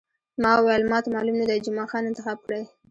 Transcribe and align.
ما 0.41 0.51
وویل، 0.59 0.83
ما 0.91 0.97
ته 1.03 1.09
معلوم 1.15 1.35
نه 1.41 1.45
دی، 1.49 1.57
جمعه 1.65 1.85
خان 1.91 2.03
انتخاب 2.07 2.37
کړی. 2.45 2.61